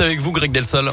[0.00, 0.92] avec vous, Greg Delsol.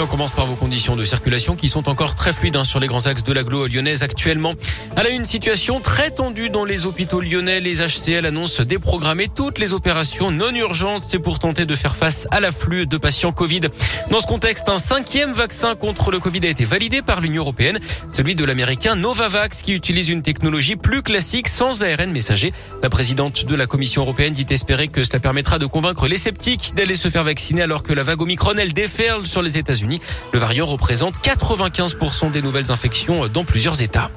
[0.00, 2.86] On commence par vos conditions de circulation qui sont encore très fluides hein, sur les
[2.86, 4.54] grands axes de l'agglo lyonnaise actuellement.
[4.96, 7.58] Elle a une situation très tendue dans les hôpitaux lyonnais.
[7.58, 11.02] Les HCL annoncent déprogrammer toutes les opérations non urgentes.
[11.08, 13.62] C'est pour tenter de faire face à l'afflux de patients Covid.
[14.10, 17.80] Dans ce contexte, un cinquième vaccin contre le Covid a été validé par l'Union européenne,
[18.14, 22.52] celui de l'américain Novavax qui utilise une technologie plus classique sans ARN messager.
[22.84, 26.74] La présidente de la Commission européenne dit espérer que cela permettra de convaincre les sceptiques
[26.76, 29.87] d'aller se faire vacciner alors que la vague Omicron elle déferle sur les États-Unis.
[30.32, 34.10] Le variant représente 95% des nouvelles infections dans plusieurs États.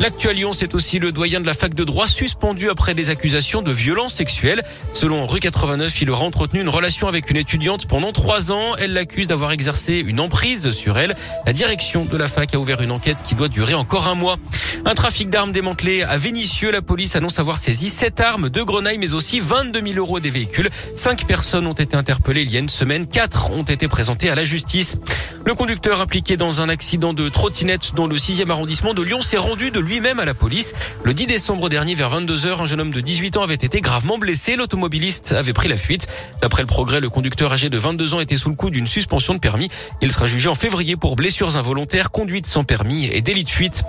[0.00, 3.62] L'actuel Lyon, c'est aussi le doyen de la fac de droit suspendu après des accusations
[3.62, 4.62] de violence sexuelle.
[4.92, 8.74] Selon rue 89, il aurait entretenu une relation avec une étudiante pendant trois ans.
[8.76, 11.14] Elle l'accuse d'avoir exercé une emprise sur elle.
[11.46, 14.36] La direction de la fac a ouvert une enquête qui doit durer encore un mois.
[14.84, 16.72] Un trafic d'armes démantelé à Vénissieux.
[16.72, 20.30] La police annonce avoir saisi sept armes, deux grenailles, mais aussi 22 000 euros des
[20.30, 20.70] véhicules.
[20.96, 23.06] Cinq personnes ont été interpellées il y a une semaine.
[23.06, 24.98] Quatre ont été présentées à la justice.
[25.46, 29.36] Le conducteur impliqué dans un accident de trottinette dans le 6e arrondissement de Lyon s'est
[29.36, 30.72] rendu de lui-même à la police.
[31.02, 33.82] Le 10 décembre dernier, vers 22 heures, un jeune homme de 18 ans avait été
[33.82, 34.56] gravement blessé.
[34.56, 36.06] L'automobiliste avait pris la fuite.
[36.40, 39.34] D'après le progrès, le conducteur âgé de 22 ans était sous le coup d'une suspension
[39.34, 39.68] de permis.
[40.00, 43.82] Il sera jugé en février pour blessures involontaires, conduite sans permis et délit de fuite.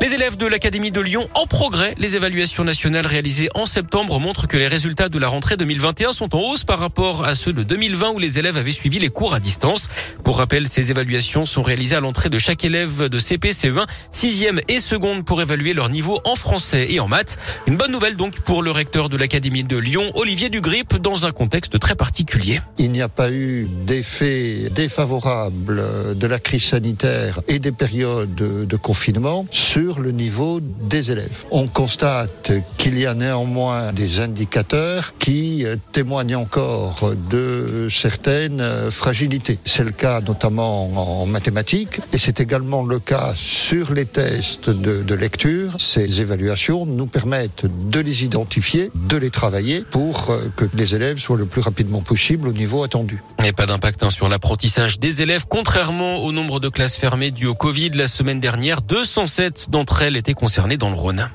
[0.00, 1.94] Les élèves de l'Académie de Lyon en progrès.
[1.98, 6.34] Les évaluations nationales réalisées en septembre montrent que les résultats de la rentrée 2021 sont
[6.34, 9.34] en hausse par rapport à ceux de 2020 où les élèves avaient suivi les cours
[9.34, 9.90] à distance.
[10.24, 13.86] Pour rappel, ces évaluations évaluations sont réalisées à l'entrée de chaque élève de CP, CE1,
[14.12, 17.38] 6e et seconde pour évaluer leur niveau en français et en maths.
[17.66, 21.32] Une bonne nouvelle donc pour le recteur de l'Académie de Lyon, Olivier Dugrip, dans un
[21.32, 22.60] contexte très particulier.
[22.78, 28.76] Il n'y a pas eu d'effet défavorable de la crise sanitaire et des périodes de
[28.76, 31.44] confinement sur le niveau des élèves.
[31.50, 39.58] On constate qu'il y a néanmoins des indicateurs qui témoignent encore de certaines fragilités.
[39.64, 45.14] C'est le cas notamment en mathématiques et c'est également le cas sur les tests de,
[45.14, 45.74] lecture.
[45.78, 51.18] Ces évaluations nous permettent de les identifier, de les travailler pour euh, que les élèves
[51.18, 53.22] soient le plus rapidement possible au niveau attendu.
[53.44, 57.46] Et pas d'impact hein, sur l'apprentissage des élèves, contrairement au nombre de classes fermées dû
[57.46, 58.82] au Covid la semaine dernière.
[58.82, 61.28] 207 d'entre elles étaient concernées dans le Rhône.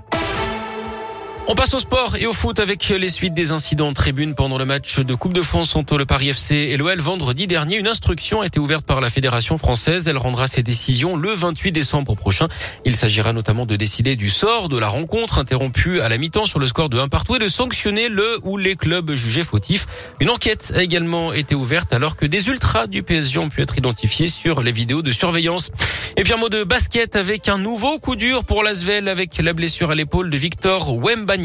[1.50, 4.58] On passe au sport et au foot avec les suites des incidents en tribune pendant
[4.58, 7.78] le match de Coupe de France entre le Paris FC et l'OL vendredi dernier.
[7.78, 10.10] Une instruction a été ouverte par la Fédération française.
[10.10, 12.50] Elle rendra ses décisions le 28 décembre prochain.
[12.84, 16.60] Il s'agira notamment de décider du sort de la rencontre interrompue à la mi-temps sur
[16.60, 19.88] le score de 1 partout et de sanctionner le ou les clubs jugés fautifs.
[20.20, 23.78] Une enquête a également été ouverte alors que des ultras du PSG ont pu être
[23.78, 25.72] identifiés sur les vidéos de surveillance.
[26.18, 29.54] Et puis un mot de basket avec un nouveau coup dur pour l'Asvel avec la
[29.54, 31.37] blessure à l'épaule de Victor Wemba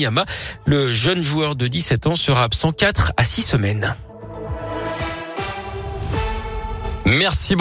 [0.64, 3.94] le jeune joueur de 17 ans sera absent 4 à 6 semaines.
[7.04, 7.50] Merci beaucoup.